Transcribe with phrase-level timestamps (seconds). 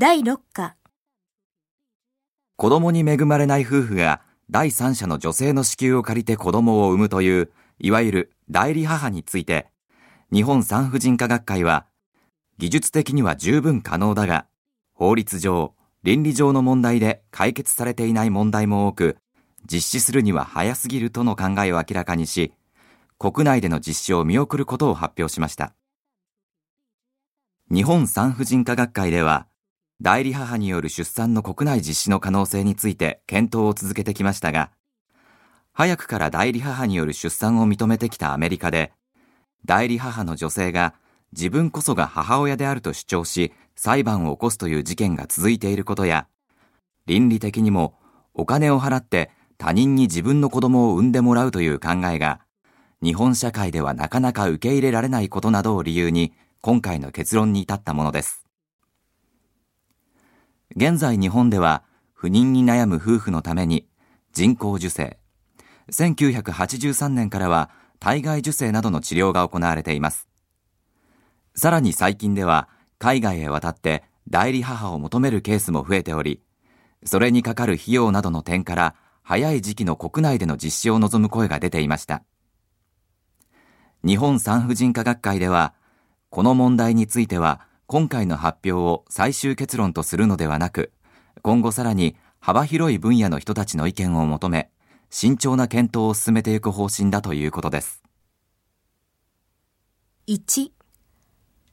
[0.00, 0.76] 第6課
[2.54, 9.66] 子供に恵まれない夫婦が第三者の女性の子宮を借りて子供を産むという、いわゆる代理母について、
[10.32, 11.84] 日本産婦人科学会は、
[12.58, 14.46] 技術的には十分可能だが、
[14.94, 15.74] 法律上、
[16.04, 19.16] 倫理上の問題で解決されていない問題も多く、
[19.68, 22.52] 実施するには早すぎるとの考えを明らかにし、
[23.18, 25.74] 国内での実施を見送ることを発表しました。
[27.68, 29.47] 日本産婦人科学会では、
[30.00, 34.70] 代理母による出産の国内実施の可能性について検討を続けてきましたが、
[35.72, 38.92] 早くから代理母による出産を認めてきたアメリカで、
[39.64, 40.94] 代理母の女性が
[41.32, 46.28] 自分こそが母親であると主張し、裁判を起こすという事件が続いていることや、
[47.06, 47.98] 倫理的にも
[48.34, 52.40] お金を払って他人に自分の子供を産んでもらうという考えが、
[53.02, 58.47] 日本社会ではなかなか受け入れられないことなどを理由に、今回の結論に至ったものです。
[60.76, 61.82] 現在日本では、
[62.12, 63.88] 不妊に悩む夫婦のために、
[64.32, 65.18] 人工授精、
[65.90, 70.28] 1983年からは体外受精などの治療が行われています。
[71.54, 76.42] さらに最近では、海外へ渡って代理母を求めるケースも増えており、
[77.04, 82.22] それにかかる費用などの点から、早い時期の国内での実施を望む声が出ていました。
[84.04, 85.74] 日本産婦人科学会では、
[86.30, 87.60] この問題については、
[87.90, 90.92] 今回の発表を最終結論とするのではなく、
[91.40, 94.70] 今後さらに幅広い分野の人たちの意見を求め、
[95.08, 98.02] 慎重な検討を進めていく方針だということです。
[100.26, 100.70] 1.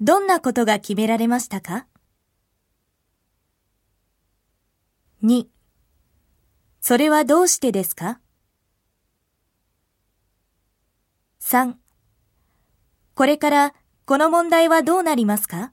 [0.00, 1.88] どんなことが決められましたか
[5.24, 5.48] ?2.
[6.80, 8.20] それはどうしてですか
[11.40, 11.74] ?3.
[13.16, 15.72] これからこの問題はどうなりますか？